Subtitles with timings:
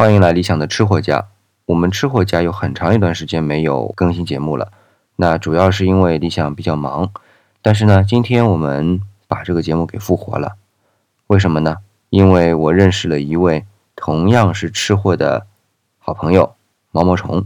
[0.00, 1.26] 欢迎来理想的吃货家。
[1.66, 4.72] 我们吃货家有很长一段时间没有更新节目了，
[5.16, 7.12] 那主要是因为理想比较忙。
[7.60, 10.56] 但是呢，今天我们把这个节目给复活了。
[11.26, 11.76] 为什么呢？
[12.08, 15.46] 因为我认识了一位同样是吃货的
[15.98, 16.54] 好朋友
[16.92, 17.44] 毛毛虫。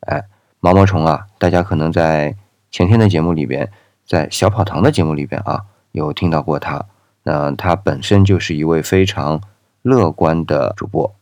[0.00, 0.24] 哎，
[0.60, 2.34] 毛毛虫啊，大家可能在
[2.70, 3.70] 前天的节目里边，
[4.06, 6.86] 在小跑堂的节目里边啊，有听到过他。
[7.24, 9.42] 那他本身就是一位非常
[9.82, 11.14] 乐观的主播，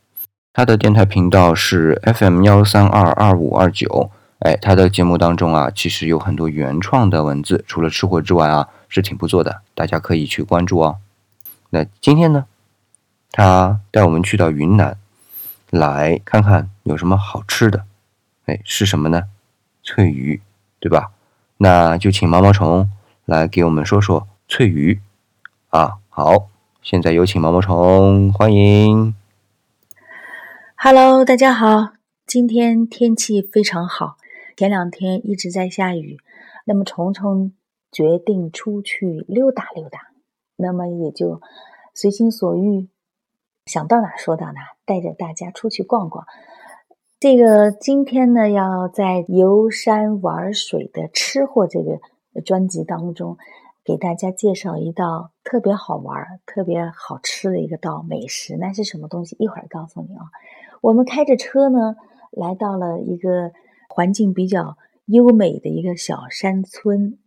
[0.61, 4.11] 他的电台频道是 FM 幺三二二五二九。
[4.41, 10.99] 哎，他的节目当中啊，其实有很多原创的文字，除了吃货之外啊，是挺不错的，大家可以去关注哦。
[11.71, 12.45] 那今天呢，
[13.33, 14.99] 他带我们去到云南，
[15.71, 17.87] 来看看有什么好吃的。
[18.45, 19.23] 哎，是什么呢？
[19.83, 20.43] 翠鱼，
[20.79, 21.13] 对吧？
[21.57, 22.91] 那就请毛毛虫
[23.25, 25.01] 来给我们说说翠鱼。
[25.71, 26.49] 啊，好，
[26.83, 29.15] 现在有请毛毛虫，欢迎。
[30.83, 31.93] Hello，大家好，
[32.27, 34.17] 今天天气非常好，
[34.57, 36.17] 前两天一直在下雨，
[36.65, 37.53] 那么虫虫
[37.93, 39.99] 决定出去溜达溜达，
[40.57, 41.43] 那么也就
[41.93, 42.89] 随心所欲，
[43.67, 46.25] 想到哪说到哪，带着大家出去逛逛。
[47.19, 52.01] 这个今天呢，要在游山玩水的吃货这个
[52.41, 53.37] 专辑当中。
[53.83, 59.35] 给大家介绍一道特别好玩、特别好吃的一个道美食，那是什么东西？
[59.41, 60.23] 一会儿告诉你啊。
[60.81, 61.97] 我们开着车呢，
[62.31, 63.51] 来到了一个
[63.89, 67.19] 环境比较优美的一个小山村，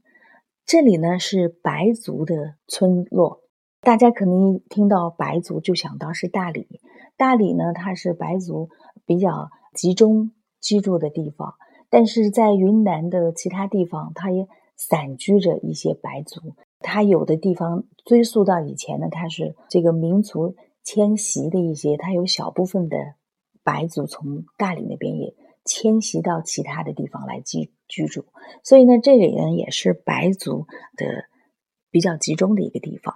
[0.66, 3.41] 这里呢是白族的村落。
[3.81, 6.79] 大家可能一听到白族就想到是大理，
[7.17, 8.69] 大理呢它是白族
[9.05, 11.55] 比较集中居住的地方，
[11.89, 14.47] 但是在云南的其他地方，它也。
[14.75, 22.97] 散居着一些白族，它有的地方追溯到以前呢，它是这个民族迁徙的一些，它有小部分的
[23.63, 25.33] 白族从大理那边也
[25.65, 28.25] 迁徙到其他的地方来居居住，
[28.61, 30.67] 所以呢，这里呢也是白族
[30.97, 31.25] 的
[31.89, 33.16] 比较集中的一个地方。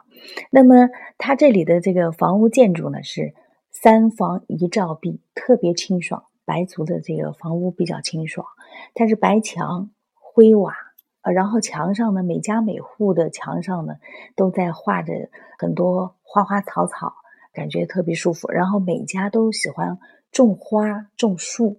[0.49, 3.35] 那么它这里的这个房屋建筑呢是
[3.71, 6.23] 三房一照壁，特别清爽。
[6.45, 8.47] 白族的这个房屋比较清爽，
[8.93, 10.73] 它是白墙灰瓦。
[11.31, 13.95] 然后墙上呢，每家每户的墙上呢，
[14.35, 15.13] 都在画着
[15.57, 17.13] 很多花花草草，
[17.53, 18.51] 感觉特别舒服。
[18.51, 19.97] 然后每家都喜欢
[20.31, 21.77] 种花种树，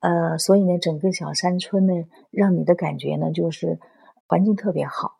[0.00, 1.92] 呃，所以呢，整个小山村呢，
[2.30, 3.78] 让你的感觉呢，就是
[4.26, 5.16] 环境特别好。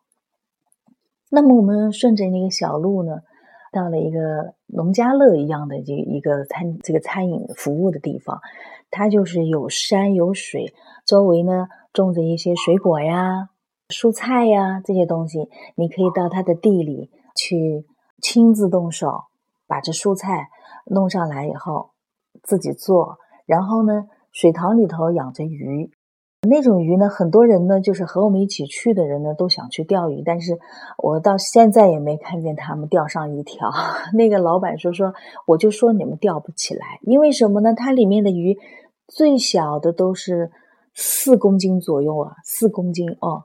[1.29, 3.21] 那么我们顺着那个小路呢，
[3.71, 8.41] 到了一个农家乐一样的这一个餐这个餐饮服务的地方，
[8.89, 10.73] 它就是有山有水，
[11.05, 13.47] 周围呢种着一些水果呀。
[13.91, 17.85] 蔬菜呀，这些东西你可以到他的地里去
[18.21, 19.25] 亲自动手，
[19.67, 20.47] 把这蔬菜
[20.85, 21.91] 弄上来以后
[22.41, 23.17] 自己做。
[23.45, 25.91] 然后呢，水塘里头养着鱼，
[26.47, 30.57] 那种鱼呢，很多人呢就是和我们一起去的人呢都想去钓鱼，但是
[30.97, 33.69] 我到现在也没看见他们钓上一条。
[34.15, 35.13] 那个老板说说，
[35.45, 37.73] 我就说你们钓不起来，因为什么呢？
[37.73, 38.57] 它里面的鱼
[39.07, 40.49] 最小的都是
[40.93, 43.43] 四公斤左右啊，四公斤哦。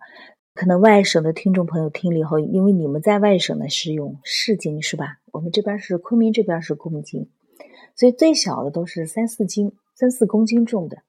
[0.57, 5.19] 可能外省的听众朋友听了以后，因为你们在外省呢是用市斤是吧？
[5.31, 7.29] 我们这边是昆明这边是公斤，
[7.95, 11.03] 所以最小的都是三四斤、三四公斤重的，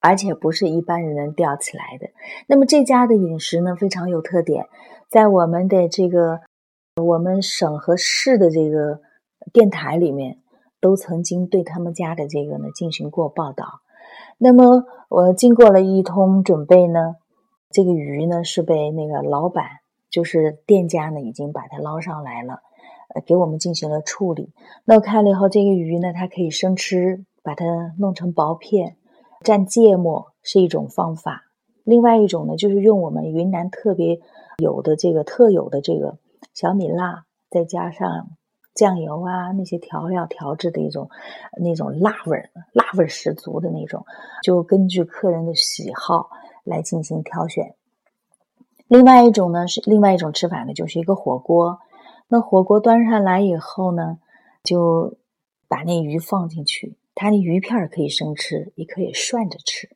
[0.00, 2.08] 而且不是一般人能钓起来的。
[2.46, 4.66] 那么这家的饮食呢非常有特点，
[5.10, 6.40] 在我们的这个
[6.96, 9.02] 我们省和市的这个
[9.52, 10.38] 电台里面
[10.80, 13.82] 都曾经对他们家的这个呢进行过报道。
[14.38, 17.16] 那么我经过了一通准备呢。
[17.70, 19.64] 这个鱼呢是被那个老板，
[20.10, 22.62] 就是店家呢已经把它捞上来了，
[23.14, 24.52] 呃，给我们进行了处理。
[24.84, 27.64] 那我看了以后，这个鱼呢它可以生吃，把它
[27.96, 28.96] 弄成薄片，
[29.44, 31.44] 蘸芥末是一种方法。
[31.84, 34.20] 另外一种呢就是用我们云南特别
[34.58, 36.18] 有的这个特有的这个
[36.52, 38.30] 小米辣，再加上
[38.74, 41.08] 酱油啊那些调料调制的一种
[41.56, 44.04] 那种辣味儿，辣味儿十足的那种，
[44.42, 46.30] 就根据客人的喜好。
[46.64, 47.74] 来进行挑选。
[48.88, 51.78] 另外一种呢是另外一种吃法呢，就是一个火锅。
[52.28, 54.18] 那火锅端上来以后呢，
[54.62, 55.16] 就
[55.68, 56.96] 把那鱼放进去。
[57.14, 59.90] 它那鱼片可以生吃，也可以涮着吃。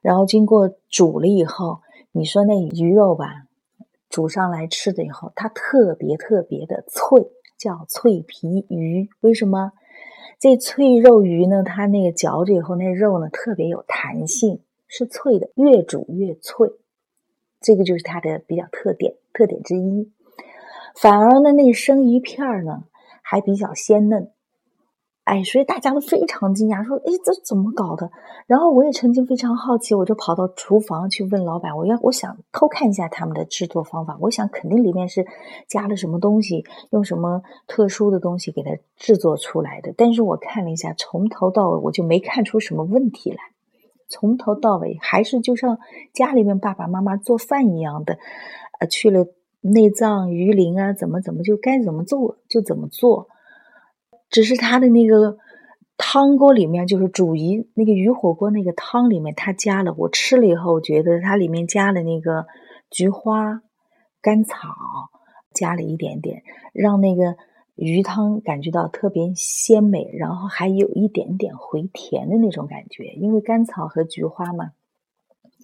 [0.00, 1.80] 然后经过煮了以后，
[2.12, 3.44] 你说那鱼肉吧，
[4.08, 9.08] 煮上来吃的以后，它特别特别的脆，叫脆皮鱼。
[9.20, 9.72] 为什么？
[10.40, 14.60] 这脆肉鱼呢，它那个嚼着以后，那肉呢特别有弹性。
[14.88, 16.72] 是脆的，越煮越脆，
[17.60, 20.10] 这个就是它的比较特点特点之一。
[20.96, 22.84] 反而呢，那生鱼片呢
[23.22, 24.32] 还比较鲜嫩，
[25.22, 28.10] 哎，所以大家都非常惊讶，说：“哎，这怎么搞的？”
[28.48, 34.16] 然后我也曾经非常好奇，我就跑到厨房去问老板：“我要，我想偷看一下他们的制作方法。
[34.22, 35.26] 我想肯定里面是
[35.68, 43.38] 加了什么东西，用什么特殊的东西给它制作出来的。”但是我看了一下，从头到尾我就没看出什么问题来，
[44.08, 45.78] 从头到尾还是就像
[46.12, 48.18] 家里面爸爸妈妈做饭一样的，
[48.80, 49.26] 呃，去了
[49.60, 53.28] 内脏、鱼鳞啊，怎么怎么就该怎么做就怎么做。
[54.30, 55.38] 只是他的那个
[55.96, 59.94] 汤锅里面，就是煮鱼那个鱼火锅那个汤里面，他加了。
[59.96, 62.46] 我吃了以后，觉得它里面加了那个
[62.90, 63.62] 菊花、
[64.22, 64.68] 甘草，
[65.54, 67.36] 加了一点点，让那个
[67.78, 73.04] 鱼汤感觉到特别鲜美，然后还有一点点回甜的那种感觉。
[73.12, 74.72] 因为甘草和菊花嘛，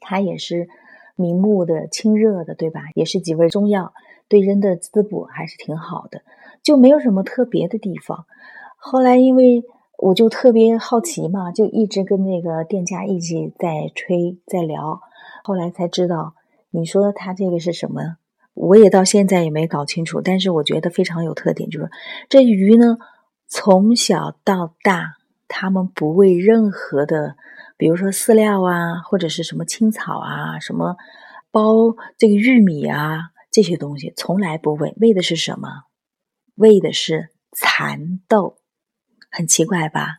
[0.00, 0.68] 它也是
[1.16, 2.82] 明目的、清热的，对吧？
[2.94, 3.92] 也是几味中药，
[4.28, 6.22] 对人的滋补还是挺好的。
[6.62, 8.26] 就没有什么特别的地方。
[8.76, 9.64] 后来因为
[9.98, 15.00] 我就特别好奇嘛，就一直跟那个店家一起在吹在聊。
[15.42, 16.34] 后来才知道，
[16.70, 18.18] 你说他这个是什么？
[18.54, 20.20] 我也到现在也没搞清楚。
[20.20, 21.90] 但是我觉得非常有特点，就是
[22.28, 22.96] 这鱼呢，
[23.48, 25.16] 从小到大，
[25.48, 27.36] 他们不喂任何的，
[27.76, 30.96] 比如说饲料啊，或者是什么青草啊，什么
[31.50, 34.94] 包这个玉米啊这些东西，从来不喂。
[35.00, 35.68] 喂的是什么？
[36.56, 38.58] 喂的是蚕豆，
[39.30, 40.18] 很奇怪吧？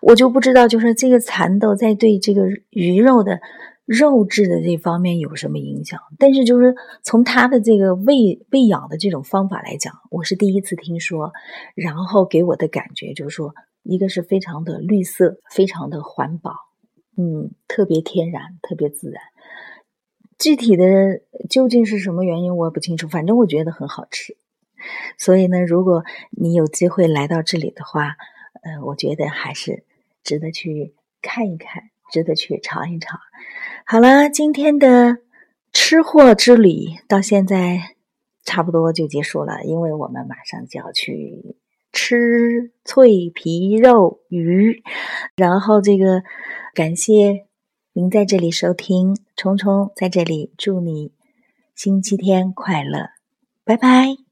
[0.00, 3.40] 我就不知道，就是这个蚕豆在对这个鱼肉的
[3.90, 5.98] 肉质的这方面有什么影响。
[6.16, 11.32] 但是，就是从它的这个喂喂养的这种方法来讲，我是第一次听说。
[11.74, 13.52] 然后给我的感觉就是说，
[13.82, 16.52] 一个是非常的绿色，非常的环保，
[17.16, 19.20] 嗯，特别天然，特别自然。
[20.38, 20.84] 具体的
[21.48, 23.08] 究竟是什么原因，我也不清楚。
[23.08, 24.36] 反正我觉得很好吃。
[25.18, 28.14] 所以呢，如果你有机会来到这里的话，
[28.62, 29.82] 呃，我觉得还是
[30.22, 33.18] 值得去看一看，值得去尝一尝。
[33.86, 35.18] 好了，今天的
[35.72, 37.96] 吃货之旅到现在
[38.44, 41.56] 差不多就结束了，因为我们马上就要去
[41.92, 44.82] 吃脆皮肉鱼。
[45.36, 46.22] 然后这个
[46.74, 47.46] 感谢
[47.92, 51.12] 您在这里收听，虫虫在这里祝你
[51.74, 53.10] 星期天快乐，
[53.64, 54.29] 拜拜。